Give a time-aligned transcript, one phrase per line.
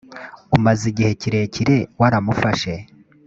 [0.55, 2.73] umaze igihe kirekire waramufashe